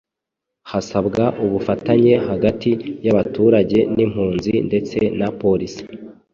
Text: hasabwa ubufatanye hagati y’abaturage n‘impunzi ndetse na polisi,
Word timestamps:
hasabwa 0.71 1.23
ubufatanye 1.45 2.13
hagati 2.27 2.69
y’abaturage 3.05 3.77
n‘impunzi 3.95 4.53
ndetse 4.67 4.97
na 5.19 5.27
polisi, 5.41 5.83